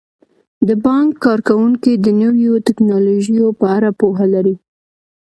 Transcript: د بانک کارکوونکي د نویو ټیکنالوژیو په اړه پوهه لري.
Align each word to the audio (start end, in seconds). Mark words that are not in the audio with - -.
د 0.67 0.69
بانک 0.85 1.09
کارکوونکي 1.25 1.93
د 1.95 2.07
نویو 2.21 2.53
ټیکنالوژیو 2.65 3.47
په 3.59 3.65
اړه 3.77 3.89
پوهه 3.99 4.25
لري. 4.33 4.55